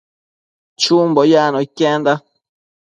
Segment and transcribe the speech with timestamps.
[0.81, 2.13] Chumbo yacno iquenda